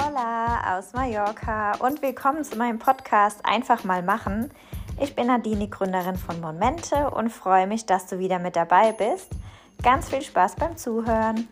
Hola 0.00 0.78
aus 0.78 0.92
Mallorca 0.92 1.72
und 1.78 2.02
willkommen 2.02 2.44
zu 2.44 2.56
meinem 2.56 2.78
Podcast 2.78 3.44
Einfach 3.44 3.82
mal 3.82 4.00
machen. 4.00 4.52
Ich 5.00 5.16
bin 5.16 5.26
Nadine, 5.26 5.66
Gründerin 5.66 6.14
von 6.14 6.40
Momente 6.40 7.10
und 7.10 7.30
freue 7.30 7.66
mich, 7.66 7.84
dass 7.84 8.06
du 8.06 8.20
wieder 8.20 8.38
mit 8.38 8.54
dabei 8.54 8.92
bist. 8.92 9.28
Ganz 9.82 10.08
viel 10.08 10.22
Spaß 10.22 10.54
beim 10.54 10.76
Zuhören. 10.76 11.48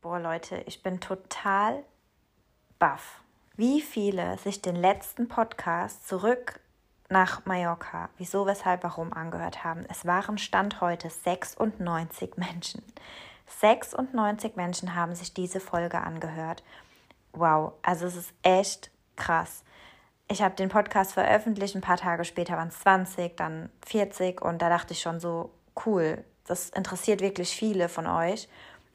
Boah 0.00 0.20
Leute, 0.20 0.62
ich 0.66 0.80
bin 0.80 1.00
total 1.00 1.82
baff, 2.78 3.20
wie 3.56 3.80
viele 3.80 4.38
sich 4.38 4.62
den 4.62 4.76
letzten 4.76 5.26
Podcast 5.26 6.06
zurück 6.06 6.60
nach 7.08 7.44
Mallorca, 7.46 8.10
wieso, 8.18 8.46
weshalb, 8.46 8.84
warum 8.84 9.12
angehört 9.12 9.64
haben. 9.64 9.84
Es 9.88 10.06
waren 10.06 10.38
Stand 10.38 10.80
heute 10.80 11.10
96 11.10 12.36
Menschen. 12.36 12.82
96 13.46 14.56
Menschen 14.56 14.94
haben 14.94 15.14
sich 15.14 15.34
diese 15.34 15.60
Folge 15.60 16.00
angehört. 16.00 16.62
Wow, 17.32 17.72
also 17.82 18.06
es 18.06 18.16
ist 18.16 18.32
echt 18.42 18.90
krass. 19.16 19.64
Ich 20.28 20.42
habe 20.42 20.54
den 20.54 20.68
Podcast 20.68 21.12
veröffentlicht, 21.12 21.74
ein 21.74 21.82
paar 21.82 21.98
Tage 21.98 22.24
später 22.24 22.56
waren 22.56 22.68
es 22.68 22.80
20, 22.80 23.36
dann 23.36 23.70
40 23.86 24.40
und 24.40 24.62
da 24.62 24.68
dachte 24.68 24.92
ich 24.92 25.00
schon 25.00 25.20
so, 25.20 25.50
cool, 25.84 26.24
das 26.46 26.70
interessiert 26.70 27.20
wirklich 27.20 27.54
viele 27.54 27.88
von 27.88 28.06
euch. 28.06 28.48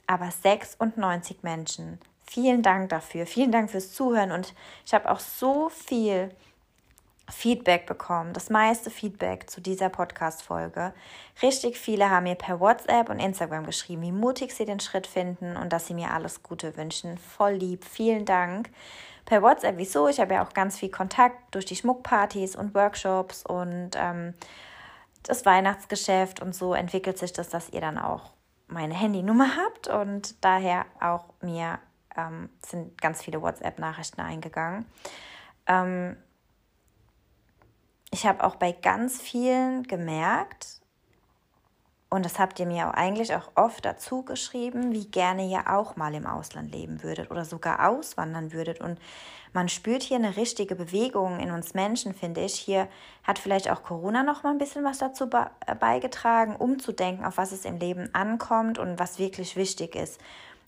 Aber 0.08 0.32
96 0.32 1.44
Menschen, 1.44 2.00
vielen 2.26 2.64
Dank 2.64 2.90
dafür, 2.90 3.28
vielen 3.28 3.52
Dank 3.52 3.70
fürs 3.70 3.94
Zuhören 3.94 4.32
und 4.32 4.56
ich 4.86 4.94
habe 4.94 5.10
auch 5.12 5.20
so 5.20 5.70
viel 5.70 6.32
Feedback 7.32 7.86
bekommen, 7.86 8.34
das 8.34 8.50
meiste 8.50 8.90
Feedback 8.90 9.50
zu 9.50 9.62
dieser 9.62 9.90
Podcast-Folge. 9.90 10.94
Richtig 11.42 11.78
viele 11.78 12.10
haben 12.10 12.24
mir 12.24 12.36
per 12.36 12.60
WhatsApp 12.60 13.10
und 13.10 13.20
Instagram 13.20 13.66
geschrieben, 13.66 14.02
wie 14.02 14.12
mutig 14.12 14.54
sie 14.54 14.66
den 14.66 14.80
Schritt 14.80 15.08
finden 15.08 15.58
und 15.58 15.72
dass 15.74 15.88
sie 15.88 15.94
mir 15.94 16.12
alles 16.12 16.44
Gute 16.44 16.76
wünschen. 16.78 17.18
Voll 17.18 17.54
lieb, 17.54 17.86
vielen 17.86 18.26
Dank. 18.26 18.70
Per 19.26 19.42
WhatsApp, 19.42 19.78
wieso? 19.78 20.08
Ich 20.08 20.20
habe 20.20 20.34
ja 20.34 20.46
auch 20.46 20.54
ganz 20.54 20.78
viel 20.78 20.90
Kontakt 20.90 21.54
durch 21.54 21.66
die 21.66 21.76
Schmuckpartys 21.76 22.56
und 22.56 22.74
Workshops 22.74 23.46
und 23.46 23.92
ähm, 23.96 24.34
das 25.24 25.46
Weihnachtsgeschäft 25.46 26.42
und 26.42 26.56
so 26.56 26.74
entwickelt 26.74 27.18
sich 27.18 27.34
das, 27.34 27.50
dass 27.50 27.70
ihr 27.70 27.82
dann 27.82 27.98
auch 27.98 28.32
meine 28.68 28.94
Handynummer 28.94 29.56
habt 29.56 29.88
und 29.88 30.44
daher 30.44 30.86
auch 31.00 31.26
mir 31.42 31.80
ähm, 32.16 32.50
sind 32.66 33.00
ganz 33.02 33.22
viele 33.22 33.42
WhatsApp-Nachrichten 33.42 34.22
eingegangen. 34.22 34.86
Ähm, 35.68 36.18
ich 38.12 38.26
habe 38.26 38.44
auch 38.44 38.56
bei 38.56 38.72
ganz 38.72 39.22
vielen 39.22 39.84
gemerkt, 39.84 40.80
und 42.12 42.26
das 42.26 42.40
habt 42.40 42.60
ihr 42.60 42.66
mir 42.66 42.90
auch 42.90 42.94
eigentlich 42.94 43.36
auch 43.36 43.52
oft 43.54 43.86
dazu 43.86 44.24
geschrieben, 44.24 44.94
wie 44.94 45.06
gerne 45.06 45.46
ihr 45.46 45.72
auch 45.72 45.96
mal 45.96 46.16
im 46.16 46.26
Ausland 46.26 46.72
leben 46.72 47.04
würdet 47.04 47.30
oder 47.30 47.46
sogar 47.46 47.88
auswandern 47.88 48.52
würdet. 48.52 48.82
Und 48.82 48.98
man 49.54 49.70
spürt 49.70 50.02
hier 50.02 50.18
eine 50.18 50.36
richtige 50.36 50.76
Bewegung 50.76 51.40
in 51.40 51.52
uns 51.52 51.76
Menschen, 51.76 52.16
finde 52.16 52.42
ich. 52.42 52.56
Hier 52.56 52.88
hat 53.24 53.38
vielleicht 53.38 53.70
auch 53.70 53.84
Corona 53.84 54.24
noch 54.24 54.42
mal 54.42 54.50
ein 54.50 54.58
bisschen 54.58 54.84
was 54.84 54.98
dazu 54.98 55.26
äh, 55.26 55.76
beigetragen, 55.76 56.56
umzudenken, 56.56 57.26
auf 57.26 57.38
was 57.38 57.52
es 57.52 57.64
im 57.64 57.78
Leben 57.78 58.10
ankommt 58.14 58.80
und 58.80 58.98
was 58.98 59.20
wirklich 59.20 59.56
wichtig 59.56 59.96
ist. 59.96 60.20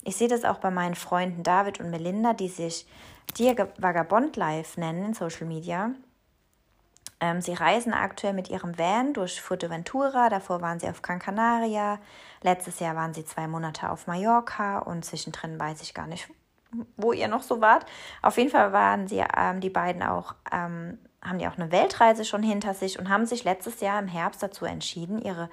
Ich 0.04 0.14
sehe 0.14 0.28
das 0.28 0.44
auch 0.44 0.58
bei 0.58 0.70
meinen 0.70 0.94
Freunden 0.94 1.42
David 1.42 1.80
und 1.80 1.90
Melinda, 1.90 2.34
die 2.34 2.48
sich 2.48 2.86
Dir 3.36 3.68
Vagabond 3.78 4.36
Life 4.36 4.78
nennen 4.78 5.06
in 5.06 5.14
Social 5.14 5.46
Media 5.46 5.90
ähm, 7.22 7.40
sie 7.40 7.54
reisen 7.54 7.94
aktuell 7.94 8.32
mit 8.32 8.50
ihrem 8.50 8.76
Van 8.76 9.12
durch 9.12 9.40
Fuerteventura. 9.40 10.28
Davor 10.28 10.60
waren 10.60 10.80
sie 10.80 10.88
auf 10.88 11.02
Gran 11.02 11.20
Canaria. 11.20 12.00
Letztes 12.42 12.80
Jahr 12.80 12.96
waren 12.96 13.14
sie 13.14 13.24
zwei 13.24 13.46
Monate 13.46 13.90
auf 13.90 14.08
Mallorca 14.08 14.80
und 14.80 15.04
zwischendrin 15.04 15.58
weiß 15.58 15.82
ich 15.82 15.94
gar 15.94 16.08
nicht, 16.08 16.28
wo 16.96 17.12
ihr 17.12 17.28
noch 17.28 17.44
so 17.44 17.60
wart. 17.60 17.86
Auf 18.22 18.38
jeden 18.38 18.50
Fall 18.50 18.72
waren 18.72 19.06
sie, 19.06 19.24
ähm, 19.36 19.60
die 19.60 19.70
beiden 19.70 20.02
auch, 20.02 20.34
ähm, 20.50 20.98
haben 21.22 21.38
die 21.38 21.46
auch 21.46 21.56
eine 21.56 21.70
Weltreise 21.70 22.24
schon 22.24 22.42
hinter 22.42 22.74
sich 22.74 22.98
und 22.98 23.08
haben 23.08 23.24
sich 23.24 23.44
letztes 23.44 23.80
Jahr 23.80 24.00
im 24.00 24.08
Herbst 24.08 24.42
dazu 24.42 24.64
entschieden, 24.64 25.22
ihre 25.22 25.48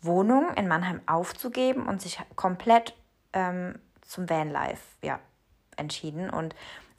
Wohnung 0.00 0.54
in 0.54 0.66
Mannheim 0.66 1.00
aufzugeben 1.06 1.86
und 1.86 2.02
sich 2.02 2.18
komplett 2.34 2.96
ähm, 3.32 3.78
zum 4.02 4.28
Vanlife 4.28 4.82
ja, 5.02 5.20
entschieden. 5.76 6.30
Und 6.30 6.56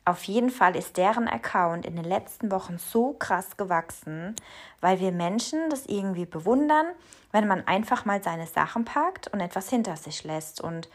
auf 0.07 0.23
jeden 0.23 0.49
Fall 0.49 0.77
ist 0.77 0.95
deren 0.95 1.27
Account 1.27 1.85
in 1.85 1.97
den 1.97 2.05
letzten 2.05 2.49
Wochen 2.49 2.77
so 2.77 3.11
krass 3.11 3.57
gewachsen, 3.57 4.35
weil 4.79 5.01
wir 5.01 5.11
Menschen 5.11 5.69
das 5.69 5.85
irgendwie 5.85 6.25
bewundern, 6.25 6.85
wenn 7.33 7.45
man 7.45 7.67
einfach 7.67 8.05
mal 8.05 8.23
seine 8.23 8.47
Sachen 8.47 8.85
packt 8.85 9.27
und 9.27 9.41
etwas 9.41 9.69
hinter 9.69 9.97
sich 9.97 10.23
lässt. 10.23 10.61
Und 10.61 10.87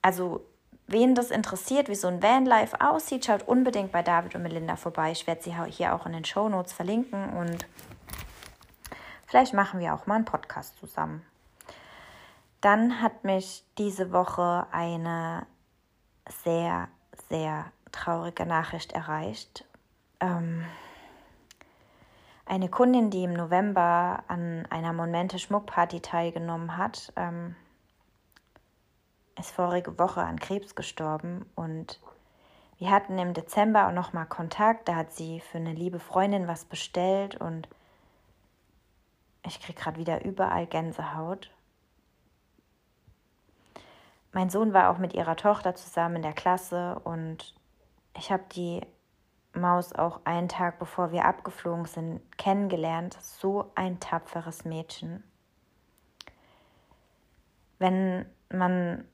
also, 0.00 0.46
wen 0.86 1.16
das 1.16 1.32
interessiert, 1.32 1.88
wie 1.88 1.96
so 1.96 2.06
ein 2.06 2.22
Vanlife 2.22 2.80
aussieht, 2.80 3.24
schaut 3.24 3.48
unbedingt 3.48 3.90
bei 3.90 4.02
David 4.04 4.36
und 4.36 4.42
Melinda 4.42 4.76
vorbei. 4.76 5.10
Ich 5.10 5.26
werde 5.26 5.42
sie 5.42 5.52
hier 5.70 5.92
auch 5.92 6.06
in 6.06 6.12
den 6.12 6.24
Show 6.24 6.48
Notes 6.48 6.72
verlinken 6.72 7.30
und 7.30 7.66
vielleicht 9.26 9.54
machen 9.54 9.80
wir 9.80 9.92
auch 9.92 10.06
mal 10.06 10.14
einen 10.14 10.24
Podcast 10.24 10.78
zusammen. 10.78 11.26
Dann 12.60 13.02
hat 13.02 13.24
mich 13.24 13.64
diese 13.76 14.12
Woche 14.12 14.68
eine 14.70 15.46
sehr 16.44 16.88
sehr 17.32 17.72
traurige 17.92 18.44
Nachricht 18.44 18.92
erreicht. 18.92 19.64
Ähm, 20.20 20.66
eine 22.44 22.68
Kundin, 22.68 23.08
die 23.08 23.24
im 23.24 23.32
November 23.32 24.22
an 24.28 24.66
einer 24.68 24.92
Momente 24.92 25.38
Schmuckparty 25.38 26.00
teilgenommen 26.00 26.76
hat, 26.76 27.10
ähm, 27.16 27.56
ist 29.38 29.50
vorige 29.50 29.98
Woche 29.98 30.20
an 30.20 30.38
Krebs 30.38 30.74
gestorben 30.74 31.46
und 31.54 32.00
wir 32.76 32.90
hatten 32.90 33.18
im 33.18 33.32
Dezember 33.32 33.88
auch 33.88 33.92
noch 33.92 34.12
mal 34.12 34.26
Kontakt. 34.26 34.88
Da 34.88 34.96
hat 34.96 35.14
sie 35.14 35.40
für 35.40 35.56
eine 35.56 35.72
liebe 35.72 36.00
Freundin 36.00 36.48
was 36.48 36.66
bestellt 36.66 37.36
und 37.36 37.66
ich 39.46 39.58
kriege 39.58 39.80
gerade 39.80 39.98
wieder 39.98 40.22
überall 40.22 40.66
Gänsehaut. 40.66 41.50
Mein 44.32 44.48
Sohn 44.48 44.72
war 44.72 44.90
auch 44.90 44.98
mit 44.98 45.14
ihrer 45.14 45.36
Tochter 45.36 45.74
zusammen 45.74 46.16
in 46.16 46.22
der 46.22 46.32
Klasse 46.32 46.98
und 47.04 47.54
ich 48.16 48.32
habe 48.32 48.44
die 48.54 48.80
Maus 49.54 49.92
auch 49.92 50.20
einen 50.24 50.48
Tag 50.48 50.78
bevor 50.78 51.12
wir 51.12 51.26
abgeflogen 51.26 51.84
sind 51.84 52.20
kennengelernt. 52.38 53.16
So 53.20 53.70
ein 53.74 54.00
tapferes 54.00 54.64
Mädchen. 54.64 55.22
Wenn 57.78 58.24
man 58.50 59.06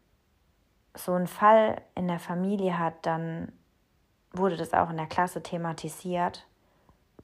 so 0.94 1.14
einen 1.14 1.26
Fall 1.26 1.82
in 1.96 2.06
der 2.06 2.20
Familie 2.20 2.78
hat, 2.78 3.04
dann 3.04 3.52
wurde 4.32 4.56
das 4.56 4.72
auch 4.72 4.90
in 4.90 4.96
der 4.96 5.06
Klasse 5.06 5.42
thematisiert. 5.42 6.46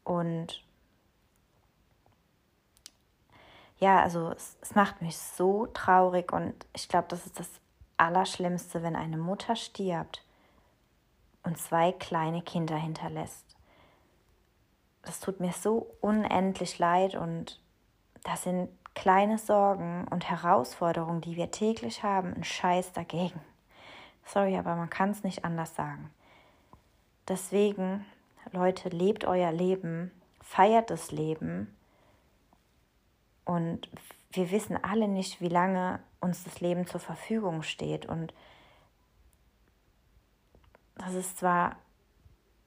Und 0.02 0.64
ja, 3.78 4.00
also 4.02 4.30
es, 4.30 4.56
es 4.60 4.74
macht 4.74 5.02
mich 5.02 5.16
so 5.16 5.66
traurig 5.66 6.32
und 6.32 6.54
ich 6.74 6.88
glaube, 6.88 7.06
das 7.08 7.26
ist 7.26 7.38
das 7.38 7.60
Allerschlimmste, 7.96 8.82
wenn 8.82 8.96
eine 8.96 9.16
Mutter 9.16 9.56
stirbt 9.56 10.24
und 11.42 11.58
zwei 11.58 11.92
kleine 11.92 12.42
Kinder 12.42 12.76
hinterlässt. 12.76 13.44
Das 15.02 15.20
tut 15.20 15.40
mir 15.40 15.52
so 15.52 15.94
unendlich 16.00 16.78
leid 16.78 17.14
und 17.14 17.60
das 18.24 18.44
sind 18.44 18.68
kleine 18.94 19.38
Sorgen 19.38 20.06
und 20.08 20.28
Herausforderungen, 20.28 21.20
die 21.20 21.36
wir 21.36 21.50
täglich 21.50 22.02
haben, 22.02 22.34
ein 22.34 22.44
Scheiß 22.44 22.92
dagegen. 22.92 23.40
Sorry, 24.24 24.56
aber 24.56 24.76
man 24.76 24.88
kann 24.88 25.10
es 25.10 25.22
nicht 25.22 25.44
anders 25.44 25.74
sagen. 25.74 26.10
Deswegen, 27.28 28.06
Leute, 28.52 28.88
lebt 28.88 29.24
euer 29.24 29.52
Leben, 29.52 30.10
feiert 30.40 30.90
das 30.90 31.10
Leben 31.10 31.74
und 33.44 33.88
wir 34.34 34.50
wissen 34.50 34.82
alle 34.82 35.08
nicht, 35.08 35.40
wie 35.40 35.48
lange 35.48 36.00
uns 36.20 36.44
das 36.44 36.60
Leben 36.60 36.86
zur 36.86 37.00
Verfügung 37.00 37.62
steht. 37.62 38.06
Und 38.06 38.34
das 40.96 41.14
ist 41.14 41.38
zwar 41.38 41.76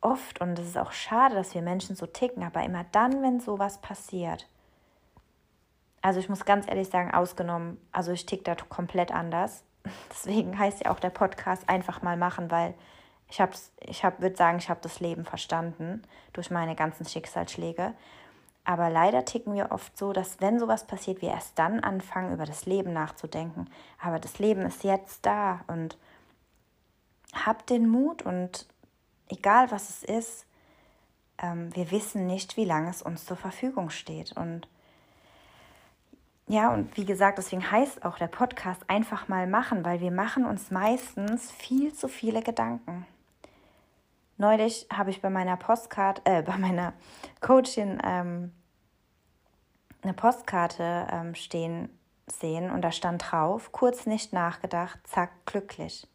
oft 0.02 0.42
und 0.42 0.60
es 0.60 0.68
ist 0.68 0.78
auch 0.78 0.92
schade, 0.92 1.36
dass 1.36 1.54
wir 1.54 1.62
Menschen 1.62 1.96
so 1.96 2.06
ticken, 2.06 2.44
aber 2.44 2.64
immer 2.64 2.86
dann, 2.92 3.22
wenn 3.24 3.40
sowas 3.40 3.82
passiert, 3.82 4.48
also 6.02 6.20
ich 6.20 6.30
muss 6.30 6.46
ganz 6.46 6.68
ehrlich 6.68 6.90
sagen, 6.90 7.12
ausgenommen, 7.14 7.78
also 7.92 8.12
ich 8.12 8.26
tick 8.26 8.46
da 8.46 8.56
komplett 8.56 9.12
anders. 9.12 9.64
Deswegen 10.10 10.58
heißt 10.58 10.86
ja 10.86 10.92
auch 10.92 11.00
der 11.00 11.10
Podcast 11.10 11.68
einfach 11.68 12.02
mal 12.02 12.18
machen, 12.18 12.52
weil 12.52 12.76
ich 13.30 13.42
habe, 13.42 13.52
ich 13.82 14.06
hab, 14.06 14.22
würde 14.22 14.36
sagen, 14.36 14.58
ich 14.58 14.70
habe 14.70 14.80
das 14.82 15.00
Leben 15.00 15.26
verstanden 15.26 16.02
durch 16.32 16.50
meine 16.50 16.76
ganzen 16.76 17.06
Schicksalsschläge. 17.06 17.94
Aber 18.68 18.90
leider 18.90 19.24
ticken 19.24 19.54
wir 19.54 19.72
oft 19.72 19.98
so, 19.98 20.12
dass 20.12 20.42
wenn 20.42 20.60
sowas 20.60 20.86
passiert, 20.86 21.22
wir 21.22 21.30
erst 21.30 21.58
dann 21.58 21.80
anfangen, 21.80 22.34
über 22.34 22.44
das 22.44 22.66
Leben 22.66 22.92
nachzudenken. 22.92 23.70
Aber 23.98 24.20
das 24.20 24.40
Leben 24.40 24.64
ist 24.64 24.84
jetzt 24.84 25.26
da 25.26 25.62
und 25.68 25.98
habt 27.34 27.70
den 27.70 27.88
Mut 27.88 28.24
und 28.24 28.68
egal 29.30 29.72
was 29.72 29.90
es 29.90 30.04
ist, 30.04 30.46
ähm, 31.38 31.74
wir 31.78 31.92
wissen 31.92 32.28
nicht, 32.28 32.58
wie 32.58 32.66
lange 32.66 32.90
es 32.90 33.02
uns 33.02 33.26
zur 33.26 33.38
Verfügung 33.38 33.90
steht. 33.90 34.34
Und 34.34 34.68
ja, 36.48 36.74
und 36.74 36.98
wie 36.98 37.06
gesagt, 37.06 37.38
deswegen 37.38 37.72
heißt 37.72 38.04
auch 38.04 38.18
der 38.18 38.28
Podcast 38.28 38.82
einfach 38.90 39.30
mal 39.30 39.48
machen, 39.48 39.86
weil 39.86 40.02
wir 40.02 40.12
machen 40.12 40.44
uns 40.44 40.72
meistens 40.72 41.52
viel 41.52 41.94
zu 41.94 42.10
viele 42.10 42.42
Gedanken. 42.42 43.06
Neulich 44.38 44.88
habe 44.94 45.10
ich 45.10 45.22
bei 45.22 45.30
meiner 45.30 45.58
Postkarte, 45.58 46.22
äh, 46.26 46.42
bei 46.44 46.58
meiner 46.58 46.94
Coachin 47.42 48.00
ähm, 48.04 48.54
eine 50.02 50.14
Postkarte 50.14 51.08
ähm, 51.12 51.36
stehen 51.36 51.90
sehen 52.28 52.72
und 52.72 52.82
da 52.82 52.92
stand 52.92 53.32
drauf, 53.32 53.72
kurz 53.72 54.06
nicht 54.06 54.34
nachgedacht, 54.34 55.00
zack, 55.06 55.32
glücklich. 55.46 56.08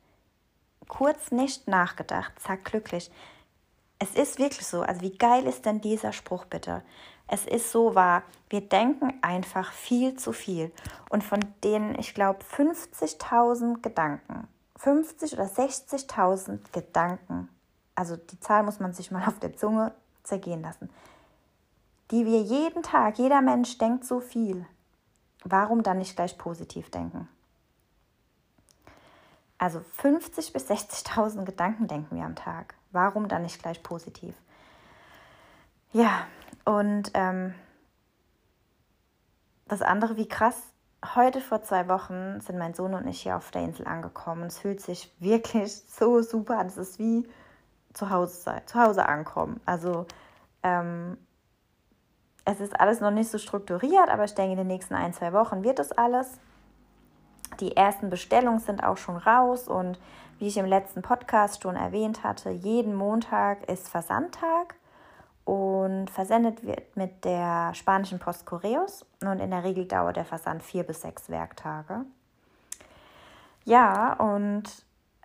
Kurz 0.88 1.30
nicht 1.30 1.68
nachgedacht, 1.68 2.38
zack, 2.38 2.64
glücklich. 2.64 3.10
Es 3.98 4.14
ist 4.14 4.38
wirklich 4.38 4.66
so. 4.66 4.82
Also 4.82 5.00
wie 5.00 5.16
geil 5.16 5.46
ist 5.46 5.64
denn 5.64 5.80
dieser 5.80 6.12
Spruch 6.12 6.44
bitte? 6.44 6.82
Es 7.28 7.46
ist 7.46 7.70
so 7.70 7.94
wahr. 7.94 8.24
Wir 8.50 8.60
denken 8.60 9.14
einfach 9.22 9.72
viel 9.72 10.16
zu 10.16 10.32
viel. 10.32 10.72
Und 11.08 11.24
von 11.24 11.40
denen, 11.64 11.98
ich 11.98 12.14
glaube, 12.14 12.40
50.000 12.44 13.80
Gedanken, 13.80 14.48
50 14.76 15.34
oder 15.34 15.44
60.000 15.44 16.72
Gedanken, 16.72 17.48
also 17.94 18.16
die 18.16 18.40
Zahl 18.40 18.62
muss 18.62 18.80
man 18.80 18.92
sich 18.92 19.10
mal 19.10 19.24
auf 19.26 19.38
der 19.38 19.56
Zunge 19.56 19.92
zergehen 20.22 20.62
lassen, 20.62 20.90
die 22.10 22.26
wir 22.26 22.40
jeden 22.42 22.82
Tag, 22.82 23.18
jeder 23.18 23.40
Mensch 23.42 23.78
denkt 23.78 24.04
so 24.04 24.20
viel. 24.20 24.66
Warum 25.44 25.82
dann 25.82 25.98
nicht 25.98 26.14
gleich 26.14 26.38
positiv 26.38 26.90
denken? 26.90 27.28
Also 29.58 29.80
50 29.80 30.52
bis 30.52 30.68
60.000 30.70 31.44
Gedanken 31.44 31.88
denken 31.88 32.16
wir 32.16 32.24
am 32.24 32.36
Tag. 32.36 32.74
Warum 32.90 33.28
dann 33.28 33.42
nicht 33.42 33.62
gleich 33.62 33.82
positiv? 33.82 34.34
Ja, 35.92 36.26
und 36.64 37.10
ähm, 37.14 37.54
das 39.66 39.82
andere, 39.82 40.16
wie 40.16 40.28
krass, 40.28 40.56
heute 41.14 41.40
vor 41.40 41.62
zwei 41.62 41.88
Wochen 41.88 42.40
sind 42.40 42.58
mein 42.58 42.74
Sohn 42.74 42.94
und 42.94 43.06
ich 43.06 43.22
hier 43.22 43.36
auf 43.36 43.50
der 43.50 43.62
Insel 43.62 43.86
angekommen. 43.86 44.44
Es 44.44 44.58
fühlt 44.58 44.80
sich 44.80 45.12
wirklich 45.18 45.72
so 45.88 46.22
super 46.22 46.58
an. 46.58 46.66
Es 46.66 46.76
ist 46.76 46.98
wie 46.98 47.28
zu 47.94 48.10
Hause 48.10 48.34
sein, 48.34 48.62
zu 48.66 48.80
Hause 48.80 49.06
ankommen. 49.06 49.60
Also 49.66 50.06
ähm, 50.62 51.16
es 52.44 52.60
ist 52.60 52.78
alles 52.78 53.00
noch 53.00 53.10
nicht 53.10 53.30
so 53.30 53.38
strukturiert, 53.38 54.08
aber 54.08 54.24
ich 54.24 54.34
denke, 54.34 54.52
in 54.52 54.58
den 54.58 54.66
nächsten 54.66 54.94
ein, 54.94 55.12
zwei 55.12 55.32
Wochen 55.32 55.62
wird 55.62 55.78
es 55.78 55.92
alles. 55.92 56.38
Die 57.60 57.76
ersten 57.76 58.10
Bestellungen 58.10 58.60
sind 58.60 58.82
auch 58.82 58.96
schon 58.96 59.16
raus 59.16 59.68
und 59.68 59.98
wie 60.38 60.48
ich 60.48 60.56
im 60.56 60.66
letzten 60.66 61.02
Podcast 61.02 61.62
schon 61.62 61.76
erwähnt 61.76 62.24
hatte, 62.24 62.50
jeden 62.50 62.94
Montag 62.94 63.68
ist 63.70 63.88
Versandtag 63.88 64.74
und 65.44 66.08
versendet 66.08 66.64
wird 66.64 66.96
mit 66.96 67.24
der 67.24 67.74
spanischen 67.74 68.18
Post 68.18 68.46
Correos 68.46 69.04
und 69.20 69.38
in 69.38 69.50
der 69.50 69.64
Regel 69.64 69.86
dauert 69.86 70.16
der 70.16 70.24
Versand 70.24 70.62
vier 70.62 70.82
bis 70.84 71.02
sechs 71.02 71.28
Werktage. 71.28 72.04
Ja, 73.64 74.14
und 74.14 74.64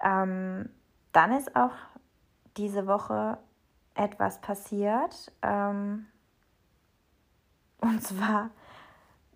ähm, 0.04 0.70
dann 1.14 1.32
ist 1.32 1.56
auch 1.56 1.72
diese 2.58 2.88
Woche 2.88 3.38
etwas 3.94 4.40
passiert. 4.42 5.32
Ähm, 5.42 6.08
und 7.80 8.04
zwar 8.04 8.50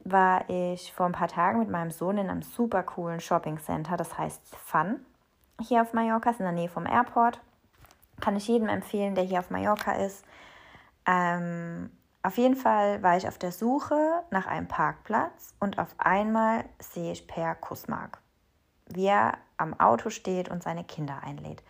war 0.03 0.49
ich 0.49 0.93
vor 0.93 1.05
ein 1.05 1.11
paar 1.11 1.27
Tagen 1.27 1.59
mit 1.59 1.69
meinem 1.69 1.91
Sohn 1.91 2.17
in 2.17 2.29
einem 2.29 2.41
super 2.41 2.83
coolen 2.83 3.19
Shopping 3.19 3.59
Center, 3.59 3.97
das 3.97 4.17
heißt 4.17 4.55
Fun, 4.55 5.05
hier 5.59 5.81
auf 5.81 5.93
Mallorca, 5.93 6.31
ist 6.31 6.39
in 6.39 6.45
der 6.45 6.53
Nähe 6.53 6.69
vom 6.69 6.85
Airport. 6.85 7.39
Kann 8.19 8.35
ich 8.35 8.47
jedem 8.47 8.67
empfehlen, 8.67 9.15
der 9.15 9.23
hier 9.23 9.39
auf 9.39 9.49
Mallorca 9.49 9.93
ist. 9.93 10.25
Ähm, 11.05 11.91
auf 12.23 12.37
jeden 12.37 12.55
Fall 12.55 13.01
war 13.01 13.17
ich 13.17 13.27
auf 13.27 13.37
der 13.37 13.51
Suche 13.51 14.23
nach 14.29 14.45
einem 14.45 14.67
Parkplatz 14.67 15.55
und 15.59 15.79
auf 15.79 15.95
einmal 15.97 16.65
sehe 16.79 17.11
ich 17.11 17.27
Per 17.27 17.55
Kussmark, 17.55 18.19
wie 18.87 19.07
er 19.07 19.37
am 19.57 19.79
Auto 19.79 20.09
steht 20.09 20.49
und 20.49 20.61
seine 20.61 20.83
Kinder 20.83 21.21
einlädt. 21.23 21.63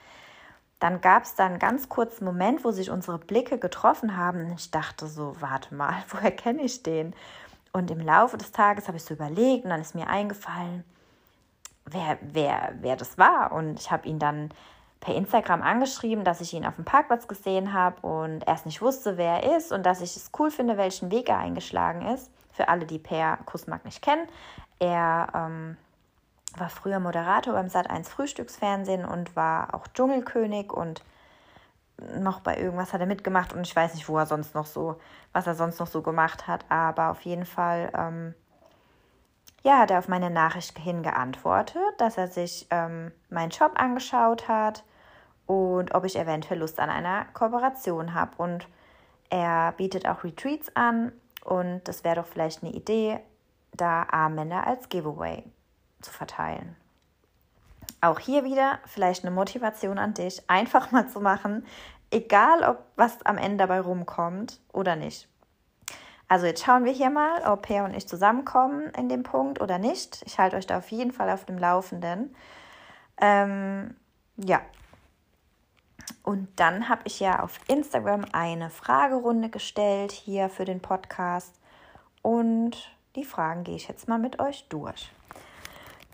Dann 0.81 0.99
gab 0.99 1.25
es 1.25 1.35
da 1.35 1.45
einen 1.45 1.59
ganz 1.59 1.89
kurzen 1.89 2.25
Moment, 2.25 2.65
wo 2.65 2.71
sich 2.71 2.89
unsere 2.89 3.19
Blicke 3.19 3.59
getroffen 3.59 4.17
haben. 4.17 4.51
Ich 4.57 4.71
dachte 4.71 5.05
so, 5.05 5.35
warte 5.39 5.75
mal, 5.75 5.93
woher 6.09 6.31
kenne 6.31 6.63
ich 6.63 6.81
den? 6.81 7.13
Und 7.71 7.91
im 7.91 7.99
Laufe 7.99 8.35
des 8.35 8.51
Tages 8.51 8.87
habe 8.87 8.97
ich 8.97 9.03
so 9.03 9.13
überlegt 9.13 9.63
und 9.63 9.69
dann 9.69 9.79
ist 9.79 9.93
mir 9.93 10.07
eingefallen, 10.07 10.83
wer, 11.85 12.17
wer, 12.21 12.73
wer 12.81 12.95
das 12.95 13.19
war. 13.19 13.51
Und 13.51 13.79
ich 13.79 13.91
habe 13.91 14.07
ihn 14.07 14.17
dann 14.17 14.49
per 14.99 15.13
Instagram 15.13 15.61
angeschrieben, 15.61 16.23
dass 16.23 16.41
ich 16.41 16.51
ihn 16.53 16.65
auf 16.65 16.75
dem 16.75 16.85
Parkplatz 16.85 17.27
gesehen 17.27 17.73
habe 17.73 18.05
und 18.05 18.47
erst 18.47 18.65
nicht 18.65 18.81
wusste, 18.81 19.17
wer 19.17 19.43
er 19.43 19.57
ist 19.57 19.71
und 19.71 19.85
dass 19.85 20.01
ich 20.01 20.15
es 20.15 20.31
cool 20.39 20.49
finde, 20.49 20.77
welchen 20.77 21.11
Weg 21.11 21.29
er 21.29 21.37
eingeschlagen 21.37 22.07
ist. 22.07 22.31
Für 22.53 22.69
alle, 22.69 22.87
die 22.87 22.99
Per 22.99 23.37
Kussmark 23.45 23.85
nicht 23.85 24.01
kennen. 24.01 24.27
Er 24.79 25.27
ähm, 25.35 25.77
war 26.57 26.69
früher 26.69 26.99
Moderator 26.99 27.53
beim 27.53 27.67
Sat1 27.67 28.09
Frühstücksfernsehen 28.09 29.05
und 29.05 29.35
war 29.35 29.73
auch 29.73 29.87
Dschungelkönig 29.87 30.71
und 30.71 31.03
noch 32.15 32.39
bei 32.39 32.57
irgendwas 32.57 32.93
hat 32.93 33.01
er 33.01 33.07
mitgemacht 33.07 33.53
und 33.53 33.61
ich 33.61 33.75
weiß 33.75 33.93
nicht, 33.93 34.09
wo 34.09 34.17
er 34.17 34.25
sonst 34.25 34.55
noch 34.55 34.65
so, 34.65 34.99
was 35.33 35.47
er 35.47 35.55
sonst 35.55 35.79
noch 35.79 35.87
so 35.87 36.01
gemacht 36.01 36.47
hat, 36.47 36.65
aber 36.69 37.11
auf 37.11 37.21
jeden 37.21 37.45
Fall, 37.45 37.91
ähm, 37.95 38.33
ja, 39.63 39.79
hat 39.79 39.91
er 39.91 39.99
auf 39.99 40.07
meine 40.07 40.31
Nachricht 40.31 40.77
hin 40.79 41.03
geantwortet, 41.03 41.81
dass 41.99 42.17
er 42.17 42.27
sich 42.27 42.67
ähm, 42.71 43.11
meinen 43.29 43.51
Shop 43.51 43.73
angeschaut 43.75 44.47
hat 44.47 44.83
und 45.45 45.93
ob 45.93 46.05
ich 46.05 46.17
eventuell 46.17 46.59
Lust 46.59 46.79
an 46.79 46.89
einer 46.89 47.25
Kooperation 47.33 48.15
habe. 48.15 48.31
Und 48.37 48.67
er 49.29 49.73
bietet 49.73 50.07
auch 50.07 50.23
Retreats 50.23 50.75
an 50.75 51.11
und 51.43 51.87
das 51.87 52.03
wäre 52.03 52.15
doch 52.15 52.25
vielleicht 52.25 52.63
eine 52.63 52.73
Idee, 52.73 53.19
da 53.73 54.03
Armbänder 54.09 54.65
als 54.65 54.89
Giveaway 54.89 55.43
zu 56.01 56.11
verteilen. 56.11 56.75
Auch 58.01 58.19
hier 58.19 58.43
wieder 58.43 58.79
vielleicht 58.85 59.23
eine 59.23 59.31
Motivation 59.31 59.97
an 59.97 60.13
dich, 60.13 60.41
einfach 60.49 60.91
mal 60.91 61.07
zu 61.07 61.21
machen, 61.21 61.65
egal 62.09 62.63
ob 62.63 62.85
was 62.95 63.23
am 63.25 63.37
Ende 63.37 63.57
dabei 63.57 63.79
rumkommt 63.79 64.59
oder 64.71 64.95
nicht. 64.95 65.27
Also 66.27 66.45
jetzt 66.45 66.63
schauen 66.63 66.85
wir 66.85 66.93
hier 66.93 67.09
mal, 67.09 67.41
ob 67.43 67.63
Per 67.63 67.83
und 67.83 67.93
ich 67.93 68.07
zusammenkommen 68.07 68.89
in 68.97 69.09
dem 69.09 69.23
Punkt 69.23 69.59
oder 69.59 69.77
nicht. 69.77 70.23
Ich 70.25 70.39
halte 70.39 70.55
euch 70.55 70.65
da 70.65 70.77
auf 70.77 70.89
jeden 70.89 71.11
Fall 71.11 71.29
auf 71.29 71.43
dem 71.43 71.57
Laufenden. 71.57 72.33
Ähm, 73.19 73.95
ja. 74.37 74.61
Und 76.23 76.47
dann 76.57 76.87
habe 76.87 77.01
ich 77.03 77.19
ja 77.19 77.41
auf 77.41 77.59
Instagram 77.67 78.25
eine 78.31 78.69
Fragerunde 78.69 79.49
gestellt 79.49 80.13
hier 80.13 80.47
für 80.47 80.63
den 80.63 80.79
Podcast. 80.79 81.59
Und 82.21 82.95
die 83.17 83.25
Fragen 83.25 83.65
gehe 83.65 83.75
ich 83.75 83.89
jetzt 83.89 84.07
mal 84.07 84.19
mit 84.19 84.39
euch 84.39 84.67
durch. 84.69 85.11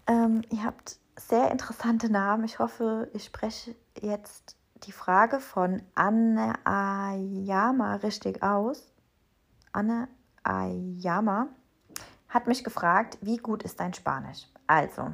Ähm, 0.08 0.42
ihr 0.50 0.64
habt 0.64 0.98
sehr 1.18 1.52
interessante 1.52 2.10
Namen. 2.10 2.46
Ich 2.46 2.60
hoffe, 2.60 3.10
ich 3.14 3.26
spreche 3.26 3.76
jetzt 4.00 4.56
die 4.84 4.92
Frage 4.92 5.40
von 5.40 5.82
Anne 5.96 6.54
Ayama 6.64 7.96
richtig 7.96 8.44
aus. 8.44 8.94
Anne 9.74 10.08
Ayama 10.44 11.48
hat 12.30 12.48
mich 12.48 12.64
gefragt, 12.64 13.18
wie 13.22 13.38
gut 13.38 13.64
ist 13.64 13.80
dein 13.80 13.94
Spanisch? 13.94 14.48
Also, 14.68 15.12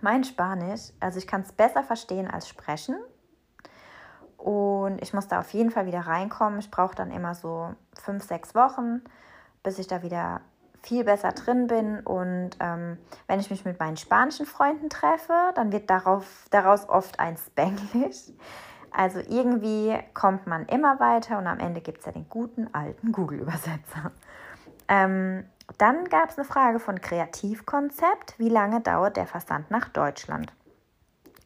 mein 0.00 0.24
Spanisch, 0.24 0.92
also 1.00 1.18
ich 1.18 1.26
kann 1.26 1.42
es 1.42 1.52
besser 1.52 1.82
verstehen 1.82 2.28
als 2.28 2.48
sprechen. 2.48 2.96
Und 4.36 5.00
ich 5.00 5.14
muss 5.14 5.28
da 5.28 5.38
auf 5.38 5.52
jeden 5.52 5.70
Fall 5.70 5.86
wieder 5.86 6.00
reinkommen. 6.00 6.58
Ich 6.58 6.70
brauche 6.70 6.96
dann 6.96 7.12
immer 7.12 7.34
so 7.34 7.74
fünf, 7.94 8.24
sechs 8.24 8.54
Wochen, 8.54 9.02
bis 9.62 9.78
ich 9.78 9.86
da 9.86 10.02
wieder 10.02 10.40
viel 10.82 11.04
besser 11.04 11.32
drin 11.32 11.66
bin. 11.66 12.00
Und 12.00 12.50
ähm, 12.60 12.98
wenn 13.26 13.40
ich 13.40 13.50
mich 13.50 13.64
mit 13.64 13.78
meinen 13.78 13.96
spanischen 13.96 14.46
Freunden 14.46 14.90
treffe, 14.90 15.52
dann 15.54 15.72
wird 15.72 15.90
darauf, 15.90 16.46
daraus 16.50 16.88
oft 16.88 17.20
ein 17.20 17.36
Spanglish. 17.36 18.32
Also 18.90 19.20
irgendwie 19.20 19.98
kommt 20.12 20.46
man 20.46 20.66
immer 20.66 21.00
weiter 21.00 21.38
und 21.38 21.46
am 21.46 21.58
Ende 21.60 21.80
gibt 21.80 22.00
es 22.00 22.06
ja 22.06 22.12
den 22.12 22.28
guten 22.28 22.72
alten 22.74 23.12
Google-Übersetzer. 23.12 24.12
Ähm, 24.88 25.44
dann 25.78 26.04
gab 26.10 26.28
es 26.28 26.36
eine 26.36 26.44
Frage 26.44 26.78
von 26.78 27.00
Kreativkonzept. 27.00 28.38
Wie 28.38 28.50
lange 28.50 28.80
dauert 28.80 29.16
der 29.16 29.26
Versand 29.26 29.70
nach 29.70 29.88
Deutschland? 29.88 30.52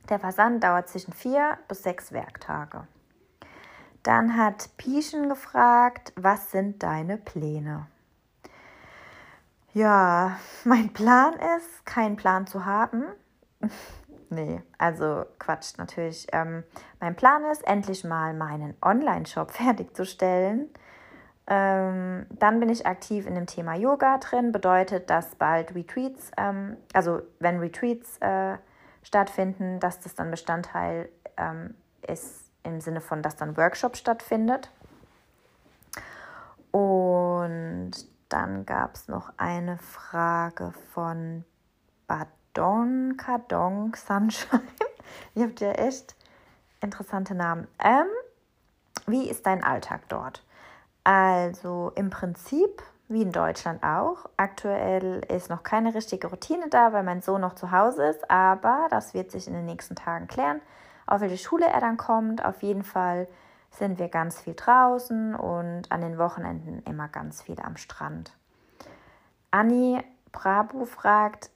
Der 0.09 0.19
Versand 0.19 0.65
dauert 0.65 0.89
zwischen 0.89 1.13
vier 1.13 1.59
bis 1.69 1.83
sechs 1.83 2.13
Werktage. 2.13 2.87
Dann 4.03 4.37
hat 4.37 4.71
Pieschen 4.77 5.29
gefragt, 5.29 6.13
was 6.17 6.51
sind 6.51 6.83
deine 6.83 7.19
Pläne? 7.19 7.87
Ja, 9.77 10.39
mein 10.65 10.95
Plan 10.95 11.35
ist, 11.35 11.85
keinen 11.85 12.17
Plan 12.17 12.47
zu 12.47 12.65
haben. 12.65 13.05
nee, 14.31 14.63
also 14.79 15.27
Quatsch 15.39 15.77
natürlich. 15.77 16.27
Ähm, 16.33 16.65
mein 16.99 17.15
Plan 17.15 17.45
ist, 17.53 17.63
endlich 17.69 18.03
mal 18.03 18.33
meinen 18.33 18.75
Online-Shop 18.81 19.51
fertigzustellen. 19.53 20.71
Ähm, 21.47 22.25
dann 22.31 22.59
bin 22.59 22.71
ich 22.71 22.87
aktiv 22.87 23.27
in 23.27 23.35
dem 23.35 23.45
Thema 23.45 23.75
Yoga 23.75 24.17
drin. 24.17 24.51
Bedeutet, 24.51 25.11
dass 25.11 25.35
bald 25.35 25.75
Retreats, 25.75 26.31
ähm, 26.39 26.79
also 26.95 27.21
wenn 27.39 27.59
Retreats 27.59 28.17
äh, 28.23 28.57
stattfinden, 29.03 29.79
dass 29.79 30.01
das 30.01 30.15
dann 30.15 30.31
Bestandteil 30.31 31.11
ähm, 31.37 31.75
ist 32.01 32.51
im 32.63 32.81
Sinne 32.81 33.03
von, 33.03 33.21
dass 33.21 33.37
dann 33.37 33.59
Workshop 33.59 33.99
stattfindet. 33.99 34.71
Und 36.71 38.16
dann 38.29 38.67
gab 38.67 38.95
es 38.95 39.09
noch 39.09 39.33
eine 39.37 39.79
Frage 39.79 40.73
von 40.93 41.45
Badon 42.07 43.17
Kadong 43.17 43.95
Sunshine. 43.95 44.63
Ihr 45.35 45.45
habt 45.45 45.61
ja 45.61 45.73
echt 45.73 46.17
interessante 46.81 47.35
Namen. 47.35 47.69
Ähm, 47.83 48.07
wie 49.07 49.29
ist 49.29 49.47
dein 49.47 49.63
Alltag 49.63 50.09
dort? 50.09 50.43
Also 51.05 51.93
im 51.95 52.11
Prinzip 52.11 52.83
wie 53.09 53.23
in 53.23 53.31
Deutschland 53.31 53.83
auch. 53.85 54.29
Aktuell 54.37 55.21
ist 55.29 55.49
noch 55.49 55.63
keine 55.63 55.95
richtige 55.95 56.27
Routine 56.27 56.69
da, 56.69 56.93
weil 56.93 57.05
mein 57.05 57.23
Sohn 57.23 57.41
noch 57.41 57.55
zu 57.55 57.71
Hause 57.71 58.07
ist, 58.07 58.29
aber 58.31 58.89
das 58.91 59.15
wird 59.15 59.31
sich 59.31 59.47
in 59.47 59.55
den 59.55 59.67
nächsten 59.67 59.95
Tagen 59.95 60.27
klären, 60.27 60.61
auf 61.07 61.21
welche 61.21 61.39
Schule 61.39 61.67
er 61.67 61.81
dann 61.81 61.97
kommt. 61.97 62.45
Auf 62.45 62.63
jeden 62.63 62.83
Fall 62.83 63.29
sind 63.79 63.99
wir 63.99 64.09
ganz 64.09 64.41
viel 64.41 64.55
draußen 64.55 65.35
und 65.35 65.91
an 65.91 66.01
den 66.01 66.19
Wochenenden 66.19 66.83
immer 66.85 67.09
ganz 67.09 67.43
viel 67.43 67.61
am 67.61 67.77
Strand. 67.77 68.33
Anni 69.51 70.03
Brabu 70.33 70.85
fragt 70.85 71.51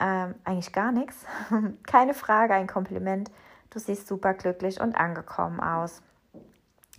ähm, 0.00 0.34
eigentlich 0.44 0.72
gar 0.72 0.92
nichts. 0.92 1.24
Keine 1.86 2.14
Frage, 2.14 2.54
ein 2.54 2.66
Kompliment. 2.66 3.30
Du 3.70 3.78
siehst 3.78 4.06
super 4.06 4.34
glücklich 4.34 4.80
und 4.80 4.96
angekommen 4.96 5.60
aus. 5.60 6.02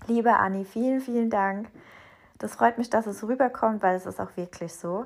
Liebe 0.07 0.33
Anni, 0.33 0.65
vielen, 0.65 1.01
vielen 1.01 1.29
Dank. 1.29 1.69
Das 2.37 2.55
freut 2.55 2.77
mich, 2.77 2.89
dass 2.89 3.07
es 3.07 3.23
rüberkommt, 3.23 3.81
weil 3.81 3.95
es 3.95 4.05
ist 4.05 4.19
auch 4.19 4.35
wirklich 4.35 4.73
so. 4.73 5.05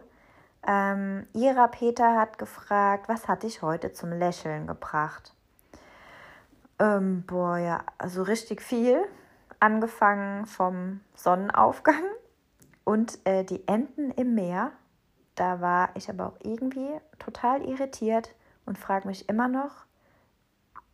Ähm, 0.67 1.25
Ira 1.33 1.67
Peter 1.67 2.17
hat 2.17 2.37
gefragt, 2.37 3.07
was 3.07 3.27
hat 3.27 3.43
dich 3.43 3.61
heute 3.61 3.93
zum 3.93 4.11
Lächeln 4.11 4.67
gebracht? 4.67 5.33
Ähm, 6.79 7.23
boah, 7.25 7.57
ja, 7.57 7.83
also 7.97 8.23
richtig 8.23 8.61
viel 8.61 9.05
angefangen 9.59 10.45
vom 10.45 11.01
Sonnenaufgang 11.15 12.03
und 12.83 13.19
äh, 13.25 13.43
die 13.43 13.67
Enten 13.67 14.11
im 14.11 14.35
Meer. 14.35 14.71
Da 15.35 15.61
war 15.61 15.89
ich 15.95 16.09
aber 16.09 16.27
auch 16.27 16.37
irgendwie 16.43 16.89
total 17.17 17.63
irritiert 17.63 18.35
und 18.65 18.77
frage 18.77 19.07
mich 19.07 19.29
immer 19.29 19.47
noch, 19.47 19.85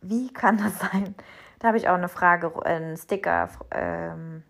wie 0.00 0.32
kann 0.32 0.58
das 0.58 0.78
sein? 0.78 1.14
Da 1.58 1.68
habe 1.68 1.78
ich 1.78 1.88
auch 1.88 1.94
eine 1.94 2.08
Frage, 2.08 2.64
einen 2.64 2.96
Sticker 2.96 3.48
ähm, 3.70 4.42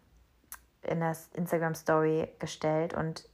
in 0.82 1.00
der 1.00 1.16
Instagram 1.34 1.74
Story 1.74 2.28
gestellt 2.38 2.94
und 2.94 3.28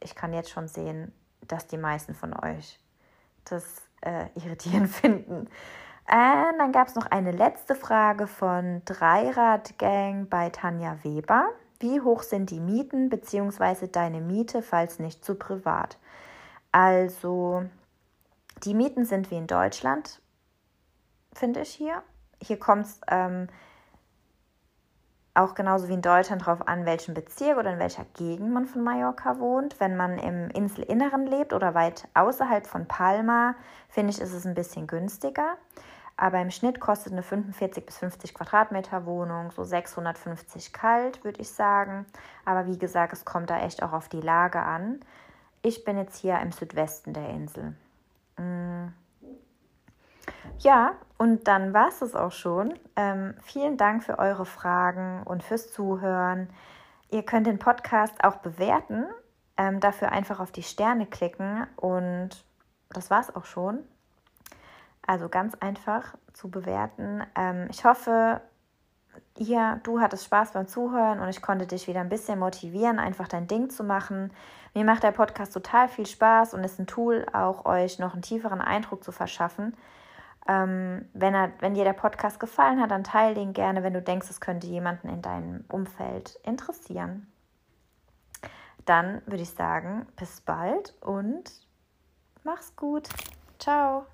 ich 0.00 0.14
kann 0.14 0.32
jetzt 0.32 0.50
schon 0.50 0.68
sehen, 0.68 1.12
dass 1.46 1.66
die 1.66 1.76
meisten 1.76 2.14
von 2.14 2.32
euch 2.38 2.80
das 3.44 3.64
äh, 4.00 4.26
irritierend 4.34 4.88
finden. 4.94 5.48
Äh, 6.06 6.52
dann 6.58 6.72
gab 6.72 6.88
es 6.88 6.94
noch 6.94 7.06
eine 7.06 7.32
letzte 7.32 7.74
Frage 7.74 8.26
von 8.26 8.82
Dreirad 8.84 9.78
Gang 9.78 10.28
bei 10.28 10.50
Tanja 10.50 10.98
Weber. 11.02 11.48
Wie 11.80 12.00
hoch 12.00 12.22
sind 12.22 12.50
die 12.50 12.60
Mieten 12.60 13.08
bzw. 13.08 13.88
deine 13.88 14.20
Miete, 14.20 14.62
falls 14.62 14.98
nicht 14.98 15.24
zu 15.24 15.34
privat? 15.34 15.98
Also, 16.70 17.64
die 18.64 18.74
Mieten 18.74 19.04
sind 19.04 19.30
wie 19.30 19.36
in 19.36 19.46
Deutschland, 19.46 20.20
finde 21.32 21.60
ich 21.60 21.70
hier. 21.70 22.02
Hier 22.40 22.58
kommt 22.58 22.86
es 22.86 23.00
ähm, 23.08 23.48
auch 25.34 25.54
genauso 25.54 25.88
wie 25.88 25.94
in 25.94 26.02
Deutschland 26.02 26.42
darauf 26.42 26.66
an, 26.68 26.84
welchen 26.84 27.14
Bezirk 27.14 27.58
oder 27.58 27.72
in 27.72 27.78
welcher 27.78 28.04
Gegend 28.14 28.52
man 28.52 28.66
von 28.66 28.82
Mallorca 28.82 29.38
wohnt. 29.38 29.80
Wenn 29.80 29.96
man 29.96 30.18
im 30.18 30.50
Inselinneren 30.50 31.26
lebt 31.26 31.52
oder 31.52 31.74
weit 31.74 32.06
außerhalb 32.14 32.66
von 32.66 32.86
Palma, 32.86 33.54
finde 33.88 34.10
ich, 34.12 34.20
ist 34.20 34.32
es 34.32 34.44
ein 34.44 34.54
bisschen 34.54 34.86
günstiger. 34.86 35.56
Aber 36.16 36.40
im 36.40 36.50
Schnitt 36.50 36.78
kostet 36.80 37.12
eine 37.12 37.22
45 37.22 37.86
bis 37.86 37.98
50 37.98 38.34
Quadratmeter 38.34 39.06
Wohnung 39.06 39.50
so 39.50 39.64
650 39.64 40.72
kalt, 40.72 41.24
würde 41.24 41.40
ich 41.40 41.50
sagen. 41.50 42.06
Aber 42.44 42.66
wie 42.66 42.78
gesagt, 42.78 43.12
es 43.12 43.24
kommt 43.24 43.50
da 43.50 43.60
echt 43.60 43.82
auch 43.82 43.92
auf 43.92 44.08
die 44.08 44.20
Lage 44.20 44.60
an. 44.60 45.00
Ich 45.62 45.84
bin 45.84 45.96
jetzt 45.96 46.16
hier 46.16 46.38
im 46.40 46.52
Südwesten 46.52 47.12
der 47.12 47.30
Insel. 47.30 47.74
Mm. 48.36 48.88
Ja, 50.58 50.94
und 51.18 51.48
dann 51.48 51.72
war 51.72 51.88
es 51.88 52.02
es 52.02 52.14
auch 52.14 52.32
schon. 52.32 52.74
Ähm, 52.96 53.34
vielen 53.42 53.76
Dank 53.76 54.04
für 54.04 54.18
eure 54.18 54.44
Fragen 54.44 55.22
und 55.24 55.42
fürs 55.42 55.72
Zuhören. 55.72 56.48
Ihr 57.10 57.24
könnt 57.24 57.46
den 57.46 57.58
Podcast 57.58 58.22
auch 58.22 58.36
bewerten. 58.36 59.06
Ähm, 59.56 59.80
dafür 59.80 60.12
einfach 60.12 60.40
auf 60.40 60.52
die 60.52 60.62
Sterne 60.62 61.06
klicken 61.06 61.66
und 61.76 62.30
das 62.90 63.10
war 63.10 63.20
es 63.20 63.34
auch 63.34 63.44
schon. 63.44 63.80
Also 65.06 65.28
ganz 65.28 65.54
einfach 65.56 66.14
zu 66.32 66.50
bewerten. 66.50 67.22
Ähm, 67.34 67.66
ich 67.70 67.84
hoffe, 67.84 68.40
ihr, 69.38 69.80
du 69.82 70.00
hattest 70.00 70.24
Spaß 70.24 70.52
beim 70.52 70.68
Zuhören 70.68 71.20
und 71.20 71.28
ich 71.28 71.42
konnte 71.42 71.66
dich 71.66 71.88
wieder 71.88 72.00
ein 72.00 72.08
bisschen 72.08 72.38
motivieren, 72.38 72.98
einfach 72.98 73.28
dein 73.28 73.46
Ding 73.46 73.70
zu 73.70 73.84
machen. 73.84 74.32
Mir 74.74 74.84
macht 74.84 75.02
der 75.02 75.12
Podcast 75.12 75.52
total 75.52 75.88
viel 75.88 76.06
Spaß 76.06 76.54
und 76.54 76.64
ist 76.64 76.78
ein 76.78 76.86
Tool, 76.86 77.26
auch 77.32 77.64
euch 77.66 77.98
noch 77.98 78.12
einen 78.12 78.22
tieferen 78.22 78.60
Eindruck 78.60 79.04
zu 79.04 79.12
verschaffen. 79.12 79.76
Ähm, 80.48 81.08
wenn, 81.12 81.34
er, 81.34 81.52
wenn 81.60 81.74
dir 81.74 81.84
der 81.84 81.92
Podcast 81.92 82.40
gefallen 82.40 82.80
hat, 82.80 82.90
dann 82.90 83.04
teile 83.04 83.34
den 83.34 83.52
gerne, 83.52 83.82
wenn 83.82 83.94
du 83.94 84.02
denkst, 84.02 84.28
es 84.30 84.40
könnte 84.40 84.66
jemanden 84.66 85.08
in 85.08 85.22
deinem 85.22 85.64
Umfeld 85.68 86.38
interessieren. 86.42 87.28
Dann 88.84 89.22
würde 89.26 89.42
ich 89.42 89.50
sagen, 89.50 90.06
bis 90.16 90.40
bald 90.40 90.94
und 91.00 91.52
mach's 92.42 92.74
gut. 92.74 93.08
Ciao. 93.58 94.06